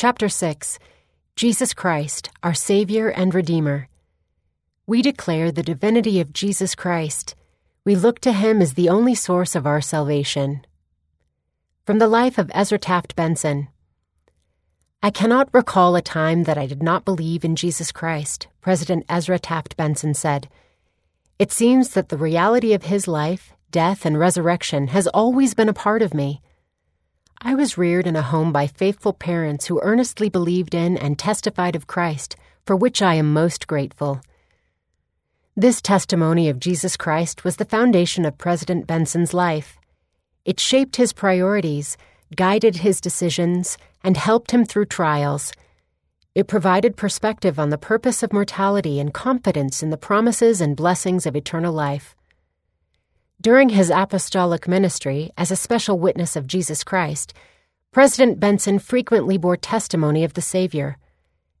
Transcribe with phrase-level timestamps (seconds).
[0.00, 0.78] Chapter 6
[1.34, 3.88] Jesus Christ, our Savior and Redeemer.
[4.86, 7.34] We declare the divinity of Jesus Christ.
[7.84, 10.64] We look to him as the only source of our salvation.
[11.84, 13.66] From the life of Ezra Taft Benson.
[15.02, 19.40] I cannot recall a time that I did not believe in Jesus Christ, President Ezra
[19.40, 20.48] Taft Benson said.
[21.40, 25.72] It seems that the reality of his life, death, and resurrection has always been a
[25.74, 26.40] part of me.
[27.40, 31.76] I was reared in a home by faithful parents who earnestly believed in and testified
[31.76, 32.34] of Christ,
[32.66, 34.20] for which I am most grateful.
[35.56, 39.78] This testimony of Jesus Christ was the foundation of President Benson's life.
[40.44, 41.96] It shaped his priorities,
[42.34, 45.52] guided his decisions, and helped him through trials.
[46.34, 51.24] It provided perspective on the purpose of mortality and confidence in the promises and blessings
[51.24, 52.16] of eternal life.
[53.40, 57.32] During his apostolic ministry as a special witness of Jesus Christ,
[57.92, 60.98] President Benson frequently bore testimony of the Savior,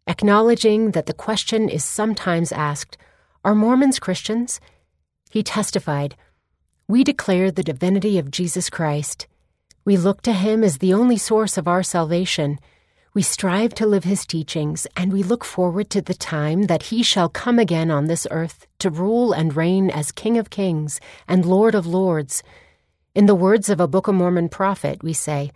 [0.04, 2.98] acknowledging that the question is sometimes asked
[3.44, 4.60] Are Mormons Christians?
[5.30, 6.16] He testified,
[6.88, 9.28] We declare the divinity of Jesus Christ.
[9.84, 12.58] We look to him as the only source of our salvation
[13.14, 17.02] we strive to live his teachings, and we look forward to the time that he
[17.02, 21.44] shall come again on this earth to rule and reign as King of kings and
[21.44, 22.42] Lord of lords.
[23.14, 25.50] In the words of a Book of Mormon prophet, we say,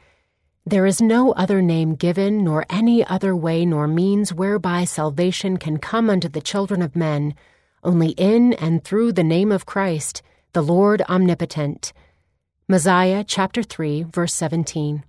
[0.64, 5.76] There is no other name given, nor any other way nor means whereby salvation can
[5.76, 7.34] come unto the children of men,
[7.84, 10.22] only in and through the name of Christ,
[10.54, 11.92] the Lord omnipotent.
[12.66, 15.04] Mosiah chapter 3, verse 17.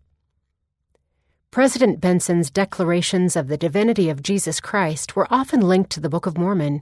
[1.54, 6.26] President Benson's declarations of the divinity of Jesus Christ were often linked to the Book
[6.26, 6.82] of Mormon.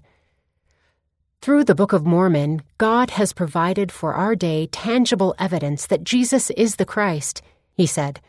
[1.42, 6.52] Through the Book of Mormon, God has provided for our day tangible evidence that Jesus
[6.52, 7.42] is the Christ,
[7.74, 8.22] he said.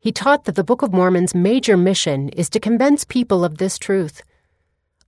[0.00, 3.78] He taught that the Book of Mormon's major mission is to convince people of this
[3.78, 4.22] truth.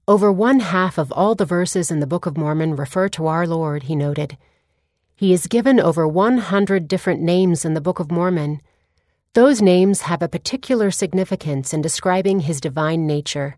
[0.06, 3.44] Over one half of all the verses in the Book of Mormon refer to our
[3.44, 4.38] Lord, he noted.
[5.16, 8.60] He is given over 100 different names in the Book of Mormon.
[9.32, 13.56] Those names have a particular significance in describing his divine nature.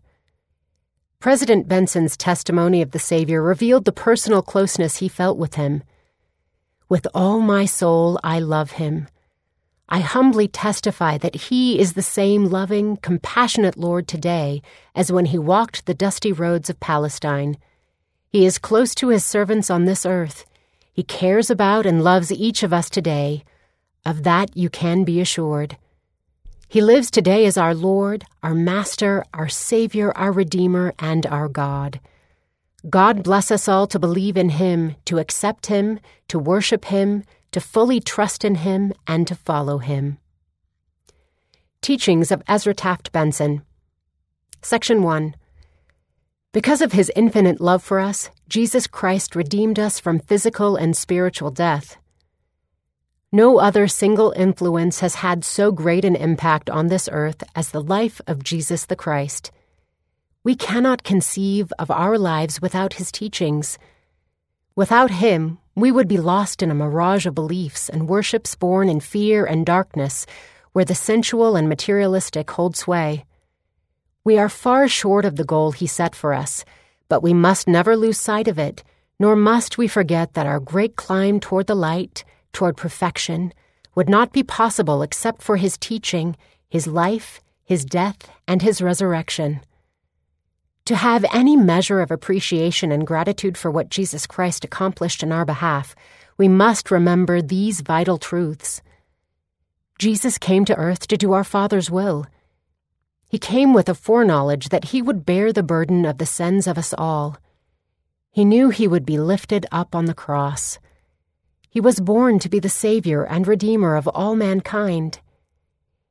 [1.19, 5.81] President Benson's testimony of the Savior revealed the personal closeness he felt with him.
[6.89, 9.07] With all my soul, I love him.
[9.89, 14.61] I humbly testify that he is the same loving, compassionate Lord today
[14.93, 17.57] as when he walked the dusty roads of Palestine.
[18.29, 20.45] He is close to his servants on this earth.
[20.93, 23.43] He cares about and loves each of us today
[24.05, 25.77] of that you can be assured.
[26.67, 31.99] He lives today as our Lord, our Master, our Savior, our Redeemer, and our God.
[32.89, 37.61] God bless us all to believe in Him, to accept Him, to worship Him, to
[37.61, 40.17] fully trust in Him, and to follow Him.
[41.81, 43.61] Teachings of Ezra Taft Benson.
[44.61, 45.35] Section 1.
[46.51, 51.51] Because of His infinite love for us, Jesus Christ redeemed us from physical and spiritual
[51.51, 51.97] death.
[53.35, 57.81] No other single influence has had so great an impact on this earth as the
[57.81, 59.49] life of Jesus the Christ.
[60.43, 63.79] We cannot conceive of our lives without his teachings.
[64.75, 68.99] Without him, we would be lost in a mirage of beliefs and worships born in
[68.99, 70.27] fear and darkness,
[70.73, 73.25] where the sensual and materialistic hold sway.
[74.23, 76.65] We are far short of the goal he set for us,
[77.09, 78.83] but we must never lose sight of it,
[79.17, 83.53] nor must we forget that our great climb toward the light toward perfection
[83.95, 86.35] would not be possible except for his teaching,
[86.69, 89.61] his life, his death, and his resurrection.
[90.85, 95.45] To have any measure of appreciation and gratitude for what Jesus Christ accomplished in our
[95.45, 95.95] behalf,
[96.37, 98.81] we must remember these vital truths.
[99.97, 102.25] Jesus came to earth to do our Father's will.
[103.29, 106.77] He came with a foreknowledge that he would bear the burden of the sins of
[106.77, 107.37] us all.
[108.29, 110.79] He knew he would be lifted up on the cross.
[111.73, 115.21] He was born to be the Savior and Redeemer of all mankind.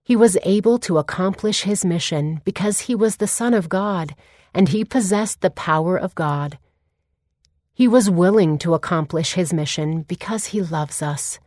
[0.02, 4.16] He was able to accomplish his mission because he was the Son of God
[4.52, 6.58] and he possessed the power of God.
[7.72, 11.38] He was willing to accomplish his mission because he loves us.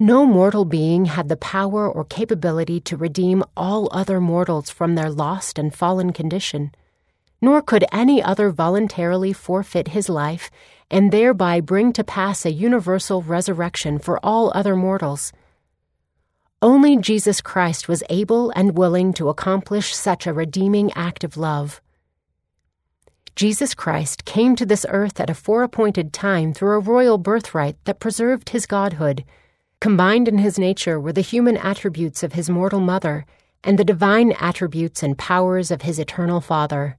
[0.00, 5.10] No mortal being had the power or capability to redeem all other mortals from their
[5.10, 6.72] lost and fallen condition,
[7.42, 10.50] nor could any other voluntarily forfeit his life
[10.90, 15.32] and thereby bring to pass a universal resurrection for all other mortals.
[16.62, 21.80] Only Jesus Christ was able and willing to accomplish such a redeeming act of love.
[23.36, 27.98] Jesus Christ came to this earth at a foreappointed time through a royal birthright that
[27.98, 29.24] preserved his godhood.
[29.80, 33.26] Combined in his nature were the human attributes of his mortal mother
[33.64, 36.96] and the divine attributes and powers of his eternal Father.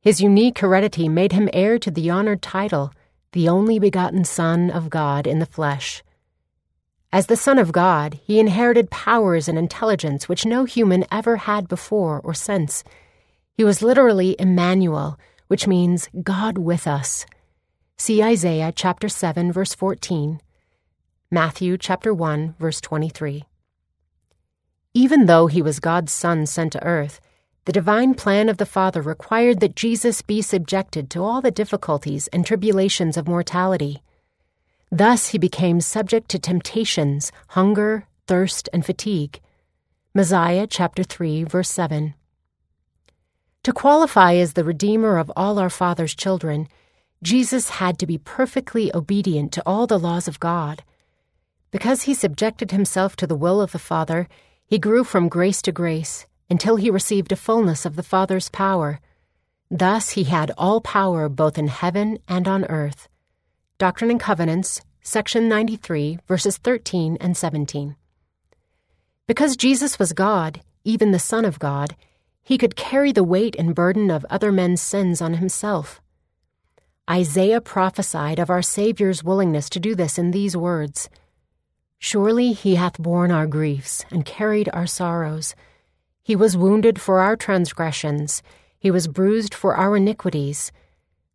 [0.00, 2.92] His unique heredity made him heir to the honored title,
[3.32, 6.02] the only begotten Son of God in the flesh.
[7.12, 11.68] As the Son of God, he inherited powers and intelligence which no human ever had
[11.68, 12.82] before or since.
[13.56, 15.18] He was literally Emmanuel,
[15.48, 17.26] which means God with us.
[17.98, 20.40] See Isaiah chapter 7 verse 14,
[21.30, 23.44] Matthew chapter 1 verse 23.
[24.94, 27.20] Even though he was God's son sent to earth,
[27.70, 32.26] the divine plan of the Father required that Jesus be subjected to all the difficulties
[32.32, 34.02] and tribulations of mortality.
[34.90, 39.40] Thus he became subject to temptations, hunger, thirst, and fatigue.
[40.12, 42.14] Mosiah chapter 3 verse 7.
[43.62, 46.66] To qualify as the Redeemer of all our Father's children,
[47.22, 50.82] Jesus had to be perfectly obedient to all the laws of God.
[51.70, 54.28] Because he subjected himself to the will of the Father,
[54.66, 59.00] he grew from grace to grace until he received a fullness of the Father's power.
[59.70, 63.08] Thus he had all power both in heaven and on earth.
[63.78, 67.96] Doctrine and Covenants, section 93, verses 13 and 17.
[69.26, 71.94] Because Jesus was God, even the Son of God,
[72.42, 76.00] he could carry the weight and burden of other men's sins on himself.
[77.08, 81.08] Isaiah prophesied of our Saviour's willingness to do this in these words
[82.02, 85.54] Surely he hath borne our griefs and carried our sorrows.
[86.22, 88.42] He was wounded for our transgressions,
[88.78, 90.72] he was bruised for our iniquities.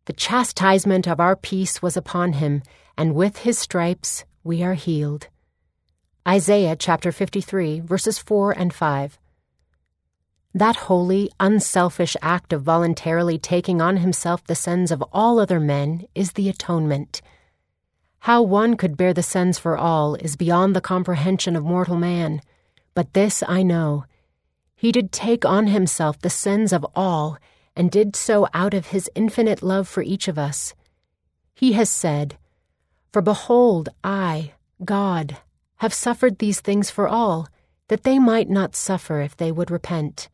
[0.06, 2.62] The chastisement of our peace was upon him,
[2.96, 5.28] and with his stripes we are healed.
[6.26, 9.18] Isaiah chapter 53, verses 4 and 5.
[10.54, 16.06] That holy, unselfish act of voluntarily taking on himself the sins of all other men
[16.14, 17.20] is the atonement.
[18.20, 22.40] How one could bear the sins for all is beyond the comprehension of mortal man.
[22.94, 24.04] But this I know
[24.76, 27.38] he did take on himself the sins of all,
[27.74, 30.74] and did so out of his infinite love for each of us.
[31.54, 32.36] He has said,
[33.12, 34.52] For behold, I,
[34.84, 35.38] God,
[35.76, 37.48] have suffered these things for all,
[37.88, 40.28] that they might not suffer if they would repent.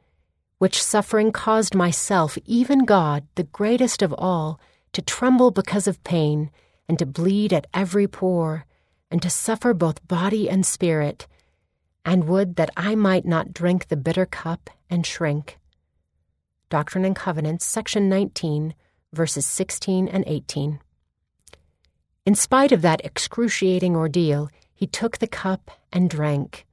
[0.58, 4.60] Which suffering caused myself, even God, the greatest of all,
[4.92, 6.50] to tremble because of pain,
[6.88, 8.66] and to bleed at every pore,
[9.08, 11.26] and to suffer both body and spirit
[12.04, 15.58] and would that I might not drink the bitter cup and shrink.
[16.68, 18.74] Doctrine and Covenants, section 19,
[19.12, 20.80] verses 16 and 18.
[22.24, 26.66] In spite of that excruciating ordeal, he took the cup and drank.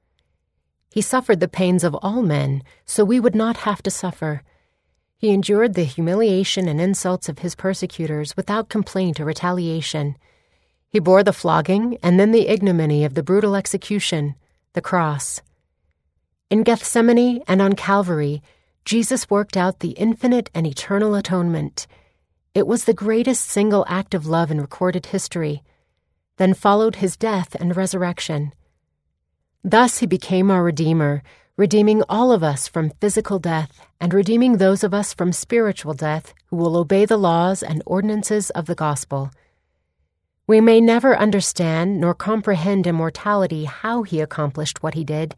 [0.90, 4.42] He suffered the pains of all men, so we would not have to suffer.
[5.16, 10.16] He endured the humiliation and insults of his persecutors without complaint or retaliation.
[10.88, 14.34] He bore the flogging and then the ignominy of the brutal execution
[14.72, 15.42] the cross.
[16.48, 18.42] In Gethsemane and on Calvary,
[18.84, 21.86] Jesus worked out the infinite and eternal atonement.
[22.54, 25.62] It was the greatest single act of love in recorded history.
[26.36, 28.52] Then followed his death and resurrection.
[29.62, 31.22] Thus he became our Redeemer,
[31.56, 36.32] redeeming all of us from physical death and redeeming those of us from spiritual death
[36.46, 39.30] who will obey the laws and ordinances of the gospel.
[40.50, 45.36] We may never understand nor comprehend immortality how he accomplished what he did,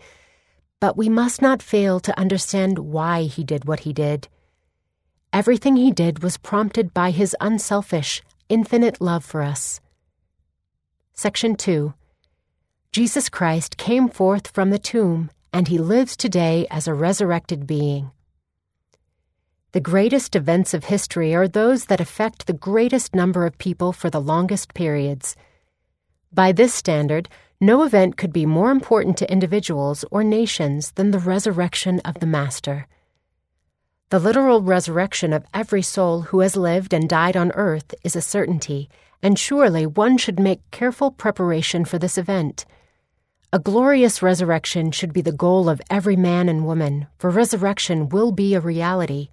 [0.80, 4.28] but we must not fail to understand why he did what he did.
[5.30, 9.82] Everything he did was prompted by his unselfish, infinite love for us.
[11.12, 11.92] Section 2
[12.90, 18.12] Jesus Christ came forth from the tomb, and he lives today as a resurrected being.
[19.72, 24.10] The greatest events of history are those that affect the greatest number of people for
[24.10, 25.34] the longest periods.
[26.30, 31.18] By this standard, no event could be more important to individuals or nations than the
[31.18, 32.86] resurrection of the Master.
[34.10, 38.20] The literal resurrection of every soul who has lived and died on earth is a
[38.20, 38.90] certainty,
[39.22, 42.66] and surely one should make careful preparation for this event.
[43.54, 48.32] A glorious resurrection should be the goal of every man and woman, for resurrection will
[48.32, 49.30] be a reality.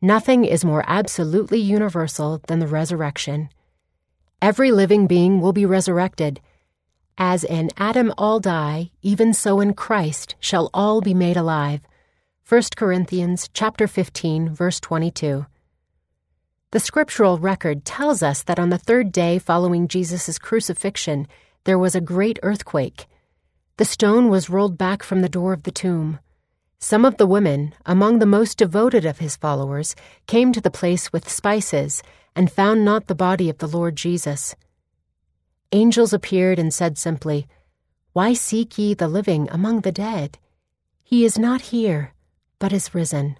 [0.00, 3.48] Nothing is more absolutely universal than the resurrection.
[4.40, 6.40] Every living being will be resurrected.
[7.18, 11.80] As in Adam all die, even so in Christ shall all be made alive.
[12.48, 15.46] 1 Corinthians chapter 15 verse 22.
[16.70, 21.26] The scriptural record tells us that on the third day following Jesus' crucifixion,
[21.64, 23.06] there was a great earthquake.
[23.78, 26.20] The stone was rolled back from the door of the tomb.
[26.80, 31.12] Some of the women, among the most devoted of his followers, came to the place
[31.12, 32.02] with spices
[32.36, 34.54] and found not the body of the Lord Jesus.
[35.72, 37.48] Angels appeared and said simply,
[38.12, 40.38] Why seek ye the living among the dead?
[41.02, 42.14] He is not here,
[42.60, 43.38] but is risen.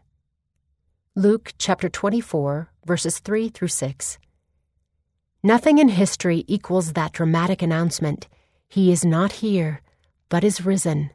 [1.14, 4.18] Luke chapter 24, verses 3 through 6.
[5.44, 8.26] Nothing in history equals that dramatic announcement
[8.68, 9.80] He is not here,
[10.28, 11.10] but is risen.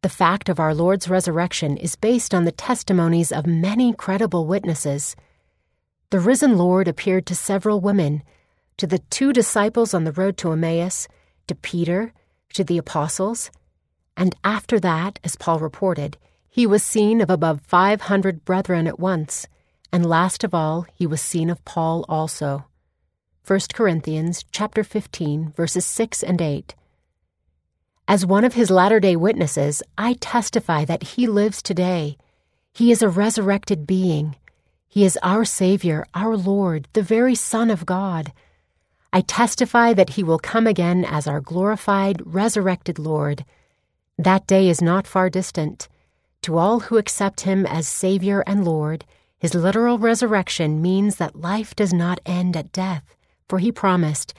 [0.00, 5.16] The fact of our Lord's resurrection is based on the testimonies of many credible witnesses.
[6.10, 8.22] The risen Lord appeared to several women,
[8.76, 11.08] to the two disciples on the road to Emmaus,
[11.48, 12.12] to Peter,
[12.54, 13.50] to the apostles,
[14.16, 16.16] and after that, as Paul reported,
[16.48, 19.48] he was seen of above 500 brethren at once,
[19.92, 22.66] and last of all, he was seen of Paul also.
[23.44, 26.76] 1 Corinthians chapter 15 verses 6 and 8.
[28.10, 32.16] As one of his latter day witnesses, I testify that he lives today.
[32.72, 34.34] He is a resurrected being.
[34.88, 38.32] He is our Savior, our Lord, the very Son of God.
[39.12, 43.44] I testify that he will come again as our glorified, resurrected Lord.
[44.16, 45.86] That day is not far distant.
[46.42, 49.04] To all who accept him as Savior and Lord,
[49.38, 53.14] his literal resurrection means that life does not end at death,
[53.50, 54.32] for he promised,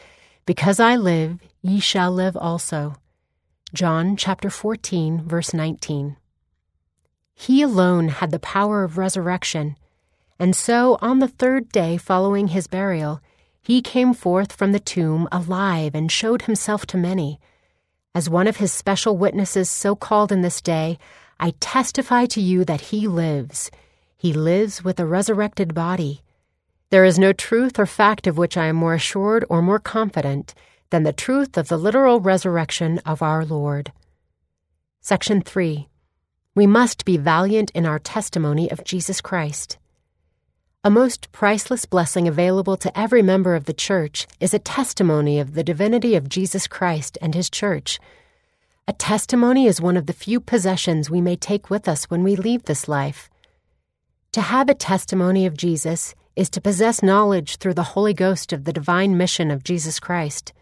[0.47, 2.95] Because I live, ye shall live also.
[3.71, 6.17] John chapter 14, verse 19.
[7.35, 9.77] He alone had the power of resurrection,
[10.39, 13.21] and so on the third day following his burial,
[13.61, 17.39] he came forth from the tomb alive and showed himself to many.
[18.15, 20.97] As one of his special witnesses so called in this day,
[21.39, 23.69] I testify to you that he lives.
[24.17, 26.23] He lives with a resurrected body.
[26.89, 30.55] There is no truth or fact of which I am more assured or more confident
[30.89, 33.91] than the truth of the literal resurrection of our Lord.
[35.01, 35.87] Section 3.
[36.55, 39.77] We must be valiant in our testimony of Jesus Christ.
[40.83, 45.53] A most priceless blessing available to every member of the Church is a testimony of
[45.53, 47.99] the divinity of Jesus Christ and His Church.
[48.87, 52.35] A testimony is one of the few possessions we may take with us when we
[52.35, 53.29] leave this life.
[54.31, 58.63] To have a testimony of Jesus is to possess knowledge through the Holy Ghost of
[58.63, 60.53] the divine mission of Jesus Christ.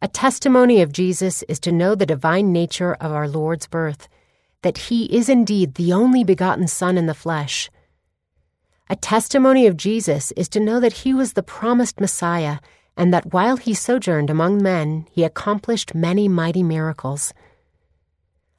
[0.00, 4.06] A testimony of Jesus is to know the divine nature of our Lord's birth,
[4.62, 7.68] that he is indeed the only begotten Son in the flesh.
[8.88, 12.58] A testimony of Jesus is to know that he was the promised Messiah,
[12.96, 17.34] and that while he sojourned among men, he accomplished many mighty miracles.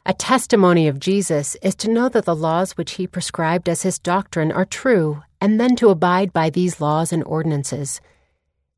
[0.05, 3.97] A testimony of Jesus is to know that the laws which he prescribed as his
[3.97, 8.01] doctrine are true, and then to abide by these laws and ordinances.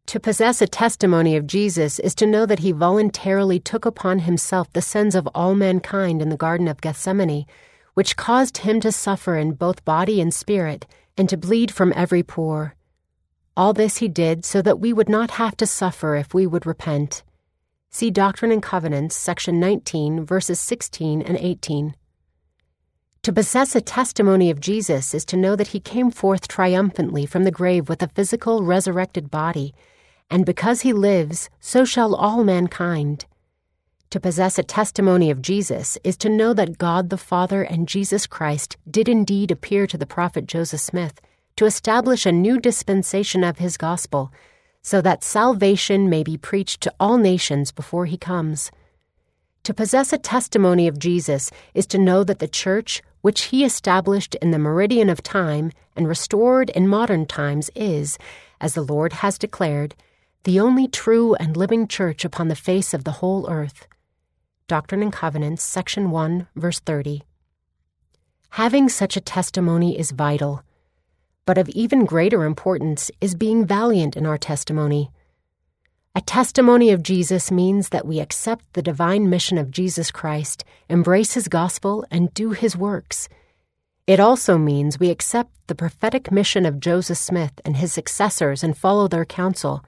[0.07, 4.71] To possess a testimony of Jesus is to know that he voluntarily took upon himself
[4.73, 7.45] the sins of all mankind in the Garden of Gethsemane,
[7.93, 12.23] which caused him to suffer in both body and spirit, and to bleed from every
[12.23, 12.75] pore.
[13.55, 16.65] All this he did so that we would not have to suffer if we would
[16.65, 17.23] repent.
[17.89, 21.95] See Doctrine and Covenants, section 19, verses 16 and 18.
[23.23, 27.43] To possess a testimony of Jesus is to know that he came forth triumphantly from
[27.43, 29.73] the grave with a physical, resurrected body
[30.31, 33.25] and because he lives, so shall all mankind.
[34.11, 38.27] To possess a testimony of Jesus is to know that God the Father and Jesus
[38.27, 41.19] Christ did indeed appear to the prophet Joseph Smith
[41.57, 44.31] to establish a new dispensation of his gospel,
[44.81, 48.71] so that salvation may be preached to all nations before he comes.
[49.63, 54.35] To possess a testimony of Jesus is to know that the Church, which he established
[54.35, 58.17] in the meridian of time and restored in modern times, is,
[58.59, 59.93] as the Lord has declared,
[60.43, 63.87] the only true and living church upon the face of the whole earth.
[64.67, 67.23] Doctrine and Covenants, section 1, verse 30.
[68.51, 70.63] Having such a testimony is vital,
[71.45, 75.11] but of even greater importance is being valiant in our testimony.
[76.15, 81.33] A testimony of Jesus means that we accept the divine mission of Jesus Christ, embrace
[81.33, 83.29] his gospel, and do his works.
[84.07, 88.77] It also means we accept the prophetic mission of Joseph Smith and his successors and
[88.77, 89.85] follow their counsel.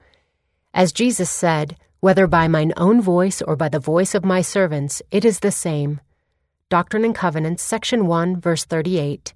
[0.74, 5.00] As Jesus said, Whether by mine own voice or by the voice of my servants,
[5.12, 6.00] it is the same.
[6.68, 9.34] Doctrine and Covenants, section 1, verse 38.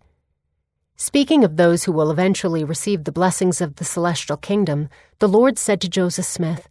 [0.97, 4.89] Speaking of those who will eventually receive the blessings of the celestial kingdom,
[5.21, 6.67] the Lord said to Joseph Smith,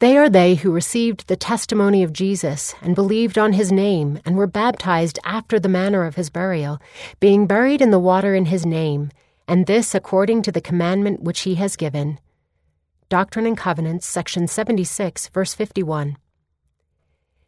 [0.00, 4.36] They are they who received the testimony of Jesus and believed on his name and
[4.36, 6.80] were baptized after the manner of his burial,
[7.20, 9.12] being buried in the water in his name,
[9.46, 12.18] and this according to the commandment which he has given.
[13.08, 16.16] Doctrine and Covenants, section 76, verse 51.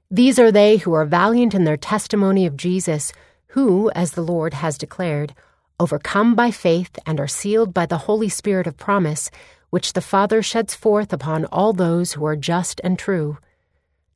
[0.08, 3.12] These are they who are valiant in their testimony of Jesus,
[3.48, 5.34] who, as the Lord has declared,
[5.80, 9.32] overcome by faith and are sealed by the Holy Spirit of promise,
[9.70, 13.38] which the Father sheds forth upon all those who are just and true.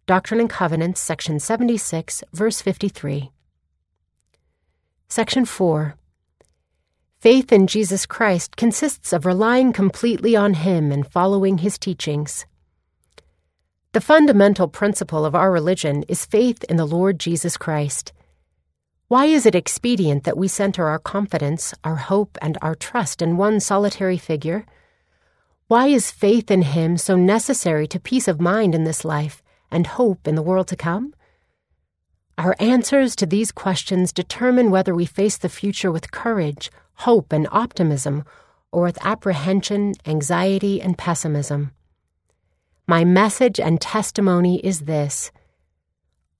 [0.06, 3.32] Doctrine and Covenants, section 76, verse 53.
[5.08, 5.96] Section 4.
[7.22, 12.46] Faith in Jesus Christ consists of relying completely on Him and following His teachings.
[13.92, 18.12] The fundamental principle of our religion is faith in the Lord Jesus Christ.
[19.06, 23.36] Why is it expedient that we center our confidence, our hope, and our trust in
[23.36, 24.66] one solitary figure?
[25.68, 29.86] Why is faith in Him so necessary to peace of mind in this life and
[29.86, 31.14] hope in the world to come?
[32.36, 37.48] Our answers to these questions determine whether we face the future with courage hope, and
[37.50, 38.24] optimism,
[38.70, 41.72] or with apprehension, anxiety, and pessimism.
[42.86, 45.30] My message and testimony is this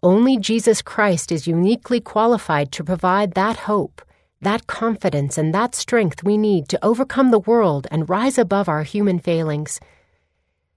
[0.04, 4.02] only Jesus Christ is uniquely qualified to provide that hope,
[4.40, 8.82] that confidence, and that strength we need to overcome the world and rise above our
[8.82, 9.78] human failings.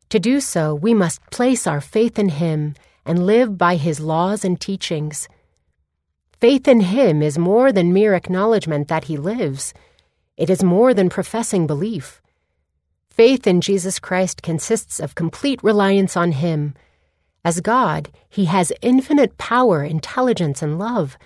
[0.10, 4.46] To do so, we must place our faith in Him and live by His laws
[4.46, 5.28] and teachings.
[6.40, 9.74] Faith in Him is more than mere acknowledgement that He lives.
[10.36, 12.22] It is more than professing belief.
[13.10, 16.76] Faith in Jesus Christ consists of complete reliance on Him.
[17.46, 21.18] As God, He has infinite power, intelligence, and love.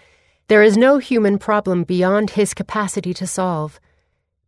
[0.47, 3.79] There is no human problem beyond His capacity to solve.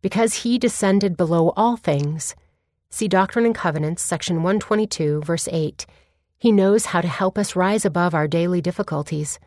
[0.00, 2.36] Because He descended below all things.
[2.90, 5.86] See Doctrine and Covenants, section 122, verse 8.
[6.38, 9.40] He knows how to help us rise above our daily difficulties.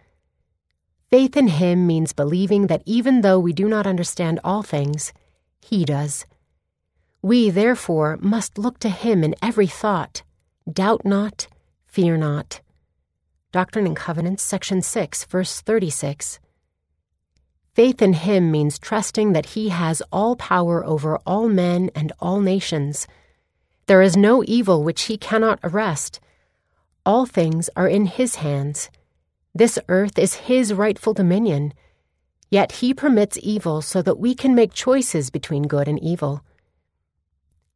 [1.15, 5.13] Faith in Him means believing that even though we do not understand all things,
[5.61, 6.25] He does.
[7.21, 10.23] We, therefore, must look to Him in every thought.
[10.69, 11.47] Doubt not,
[11.85, 12.59] fear not.
[13.53, 16.41] Doctrine and Covenants, section 6, verse 36.
[17.73, 22.41] Faith in Him means trusting that He has all power over all men and all
[22.41, 23.07] nations.
[23.85, 26.19] There is no evil which He cannot arrest.
[27.05, 28.89] All things are in His hands.
[29.57, 31.73] This earth is His rightful dominion.
[32.49, 36.43] Yet He permits evil so that we can make choices between good and evil.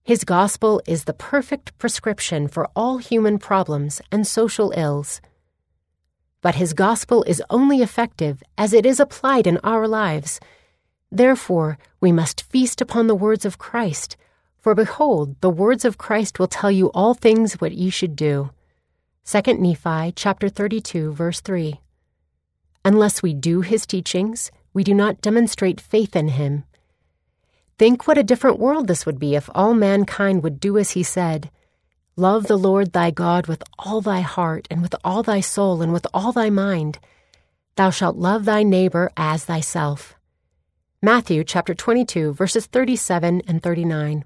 [0.04, 5.22] His gospel is the perfect prescription for all human problems and social ills.
[6.42, 10.42] But His gospel is only effective as it is applied in our lives.
[11.10, 14.18] Therefore, we must feast upon the words of Christ.
[14.58, 18.50] For behold, the words of Christ will tell you all things what ye should do.
[19.32, 21.80] 2 Nephi chapter 32 verse 3.
[22.84, 26.64] Unless we do his teachings, we do not demonstrate faith in him.
[27.78, 31.04] Think what a different world this would be if all mankind would do as he
[31.04, 31.52] said.
[32.16, 35.94] Love the Lord thy God with all thy heart and with all thy soul and
[35.94, 36.98] with all thy mind.
[37.76, 40.16] Thou shalt love thy neighbor as thyself.
[41.04, 44.26] Matthew chapter 22 verses 37 and 39.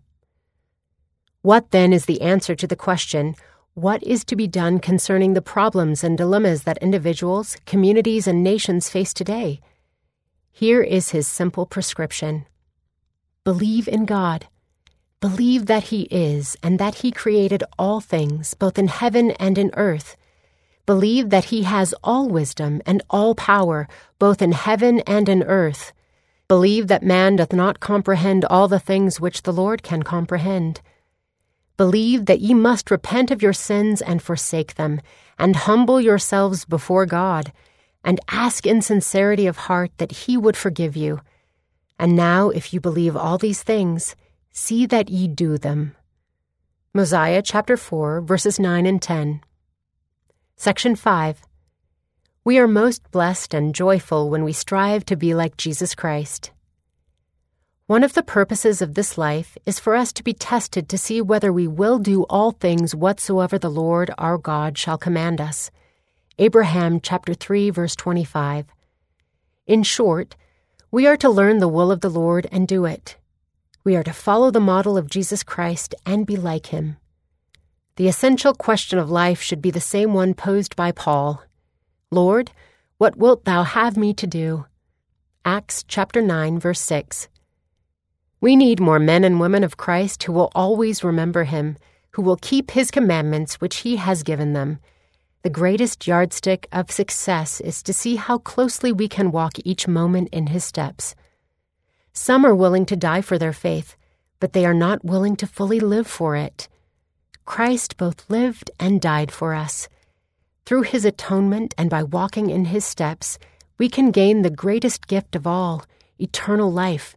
[1.41, 3.35] What then is the answer to the question,
[3.75, 8.89] what is to be done concerning the problems and dilemmas that individuals, communities, and nations
[8.89, 9.59] face today?
[10.51, 12.45] Here is his simple prescription
[13.43, 14.47] Believe in God.
[15.19, 19.71] Believe that He is, and that He created all things, both in heaven and in
[19.75, 20.17] earth.
[20.85, 23.87] Believe that He has all wisdom and all power,
[24.19, 25.93] both in heaven and in earth.
[26.47, 30.81] Believe that man doth not comprehend all the things which the Lord can comprehend.
[31.77, 35.01] Believe that ye must repent of your sins and forsake them,
[35.39, 37.51] and humble yourselves before God,
[38.03, 41.21] and ask in sincerity of heart that He would forgive you.
[41.97, 44.15] And now, if you believe all these things,
[44.51, 45.95] see that ye do them.
[46.93, 49.41] Mosiah chapter 4, verses 9 and 10.
[50.55, 51.41] Section 5.
[52.43, 56.51] We are most blessed and joyful when we strive to be like Jesus Christ.
[57.85, 61.21] One of the purposes of this life is for us to be tested to see
[61.21, 65.69] whether we will do all things whatsoever the Lord our God shall command us.
[66.39, 68.67] Abraham chapter 3 verse 25.
[69.67, 70.37] In short,
[70.91, 73.17] we are to learn the will of the Lord and do it.
[73.83, 76.95] We are to follow the model of Jesus Christ and be like him.
[77.97, 81.43] The essential question of life should be the same one posed by Paul.
[82.11, 82.51] Lord,
[82.97, 84.67] what wilt thou have me to do?
[85.43, 87.27] Acts chapter 9 verse 6.
[88.43, 91.77] We need more men and women of Christ who will always remember him,
[92.11, 94.79] who will keep his commandments which he has given them.
[95.43, 100.27] The greatest yardstick of success is to see how closely we can walk each moment
[100.33, 101.15] in his steps.
[102.11, 103.95] Some are willing to die for their faith,
[104.41, 106.67] but they are not willing to fully live for it.
[107.45, 109.87] Christ both lived and died for us.
[110.65, 113.39] Through his atonement and by walking in his steps,
[113.77, 115.85] we can gain the greatest gift of all
[116.19, 117.15] eternal life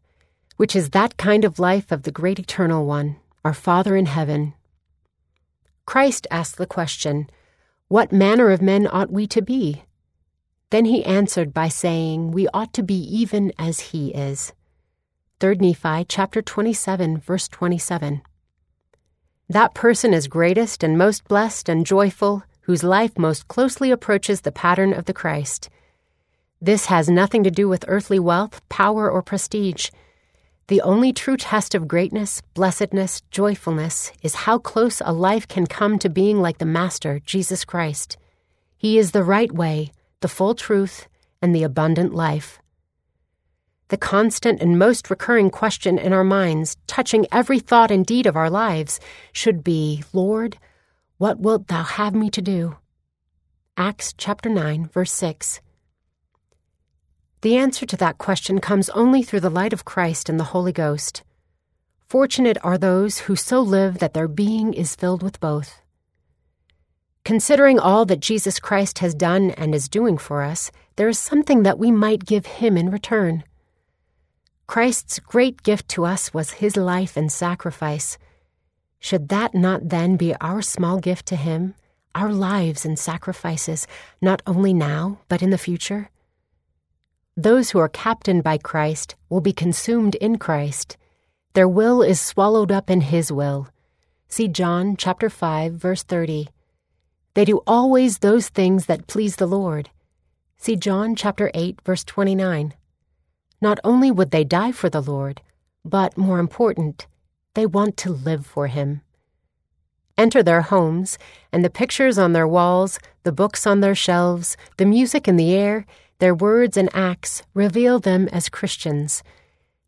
[0.56, 4.54] which is that kind of life of the great eternal one, our Father in heaven.
[5.84, 7.30] Christ asked the question,
[7.88, 9.84] What manner of men ought we to be?
[10.70, 14.52] Then he answered by saying, We ought to be even as he is.
[15.38, 18.22] 3 Nephi chapter 27 verse 27.
[19.48, 24.50] That person is greatest and most blessed and joyful whose life most closely approaches the
[24.50, 25.70] pattern of the Christ.
[26.60, 29.90] This has nothing to do with earthly wealth, power, or prestige.
[30.68, 35.96] The only true test of greatness, blessedness, joyfulness is how close a life can come
[36.00, 38.16] to being like the Master, Jesus Christ.
[38.76, 41.06] He is the right way, the full truth,
[41.40, 42.58] and the abundant life.
[43.90, 48.34] The constant and most recurring question in our minds, touching every thought and deed of
[48.34, 48.98] our lives,
[49.32, 50.58] should be Lord,
[51.18, 52.76] what wilt thou have me to do?
[53.76, 55.60] Acts chapter 9, verse 6.
[57.42, 60.72] The answer to that question comes only through the light of Christ and the Holy
[60.72, 61.22] Ghost.
[62.08, 65.82] Fortunate are those who so live that their being is filled with both.
[67.24, 71.64] Considering all that Jesus Christ has done and is doing for us, there is something
[71.64, 73.42] that we might give him in return.
[74.66, 78.16] Christ's great gift to us was his life and sacrifice.
[78.98, 81.74] Should that not then be our small gift to him,
[82.14, 83.86] our lives and sacrifices,
[84.22, 86.10] not only now, but in the future?
[87.38, 90.96] Those who are captained by Christ will be consumed in Christ.
[91.52, 93.68] Their will is swallowed up in his will.
[94.26, 96.48] See John chapter 5 verse 30.
[97.34, 99.90] They do always those things that please the Lord.
[100.56, 102.72] See John chapter 8 verse 29.
[103.60, 105.42] Not only would they die for the Lord,
[105.84, 107.06] but more important,
[107.52, 109.02] they want to live for him.
[110.16, 111.18] Enter their homes,
[111.52, 115.54] and the pictures on their walls, the books on their shelves, the music in the
[115.54, 115.84] air,
[116.18, 119.22] their words and acts reveal them as Christians.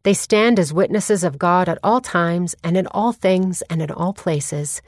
[0.02, 3.90] They stand as witnesses of God at all times and in all things and in
[3.90, 4.82] all places.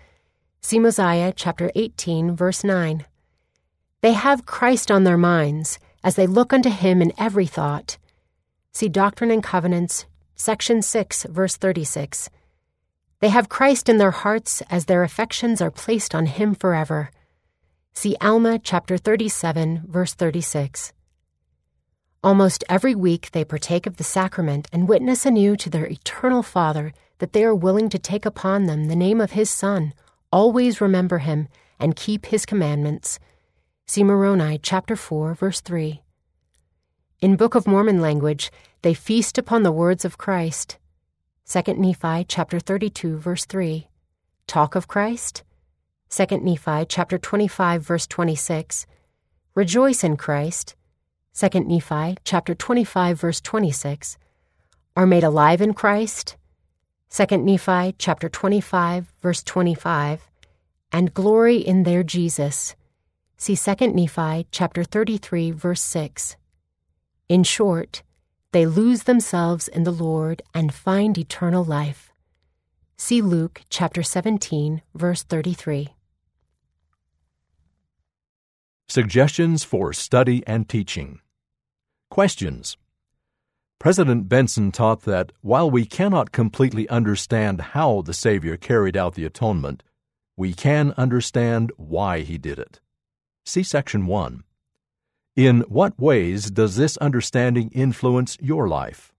[0.60, 3.06] See Mosiah chapter 18 verse 9.
[4.02, 7.98] They have Christ on their minds as they look unto him in every thought.
[8.72, 12.30] See Doctrine and Covenants, section 6 verse 36.
[13.20, 17.10] They have Christ in their hearts as their affections are placed on him forever.
[17.92, 20.92] See Alma chapter 37 verse 36.
[22.22, 26.92] Almost every week they partake of the sacrament and witness anew to their eternal Father
[27.16, 29.94] that they are willing to take upon them the name of His Son,
[30.30, 33.18] always remember Him, and keep His commandments.
[33.86, 36.02] See Moroni chapter 4, verse 3.
[37.22, 38.52] In Book of Mormon language,
[38.82, 40.76] they feast upon the words of Christ.
[41.48, 43.88] 2 Nephi chapter 32, verse 3.
[44.46, 45.42] Talk of Christ.
[46.10, 48.86] 2 Nephi chapter 25, verse 26.
[49.54, 50.74] Rejoice in Christ.
[51.32, 54.18] 2 Nephi chapter 25 verse 26
[54.96, 56.36] are made alive in Christ.
[57.10, 60.28] 2 Nephi chapter 25 verse 25
[60.90, 62.74] and glory in their Jesus.
[63.36, 66.36] See 2 Nephi chapter 33 verse 6
[67.28, 68.02] in short
[68.52, 72.10] they lose themselves in the Lord and find eternal life.
[72.98, 75.94] See Luke chapter 17 verse 33
[78.90, 81.20] Suggestions for Study and Teaching.
[82.10, 82.76] Questions.
[83.78, 89.24] President Benson taught that while we cannot completely understand how the Savior carried out the
[89.24, 89.84] atonement,
[90.36, 92.80] we can understand why he did it.
[93.44, 94.42] See Section 1.
[95.36, 99.12] In what ways does this understanding influence your life?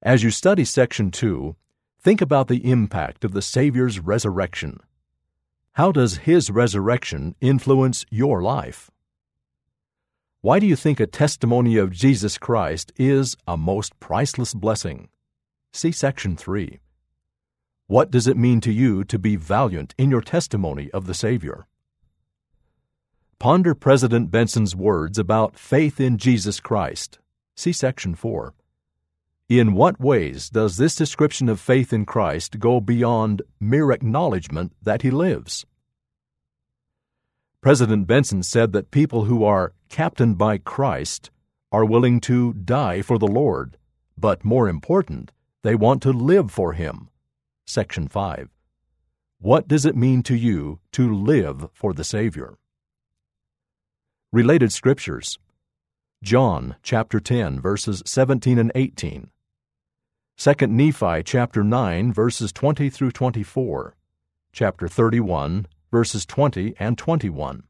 [0.00, 1.56] As you study Section 2,
[2.00, 4.78] think about the impact of the Savior's resurrection.
[5.80, 8.90] How does His resurrection influence your life?
[10.42, 15.08] Why do you think a testimony of Jesus Christ is a most priceless blessing?
[15.72, 16.80] See Section 3.
[17.86, 21.66] What does it mean to you to be valiant in your testimony of the Savior?
[23.38, 27.20] Ponder President Benson's words about faith in Jesus Christ.
[27.56, 28.52] See Section 4.
[29.48, 35.00] In what ways does this description of faith in Christ go beyond mere acknowledgement that
[35.00, 35.64] He lives?
[37.62, 41.30] President Benson said that people who are captained by Christ
[41.70, 43.76] are willing to die for the Lord,
[44.16, 45.30] but more important,
[45.62, 47.10] they want to live for Him.
[47.66, 48.48] Section 5.
[49.40, 52.56] What does it mean to you to live for the Savior?
[54.32, 55.38] Related Scriptures
[56.22, 59.28] John chapter 10 verses 17 and 18.
[60.38, 63.96] 2 Nephi chapter 9 verses 20 through 24.
[64.50, 67.64] Chapter 31 verses 20 and 21.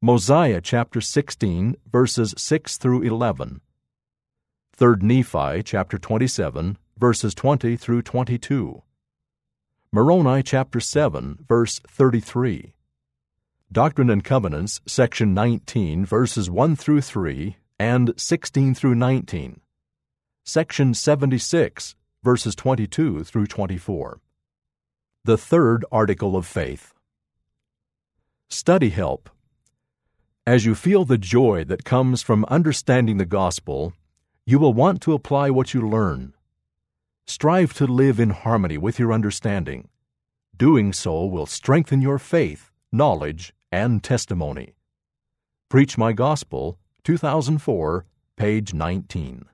[0.00, 3.60] Mosiah chapter 16, verses 6 through 11.
[4.76, 8.82] 3 Nephi chapter 27, verses 20 through 22.
[9.92, 12.72] Moroni chapter 7, verse 33.
[13.70, 19.60] Doctrine and Covenants, section 19, verses 1 through 3 and 16 through 19.
[20.44, 24.20] Section 76, verses 22 through 24.
[25.24, 26.93] The third article of faith.
[28.50, 29.30] Study help.
[30.46, 33.94] As you feel the joy that comes from understanding the gospel,
[34.46, 36.34] you will want to apply what you learn.
[37.26, 39.88] Strive to live in harmony with your understanding.
[40.56, 44.74] Doing so will strengthen your faith, knowledge, and testimony.
[45.68, 48.04] Preach My Gospel, 2004,
[48.36, 49.46] page 19.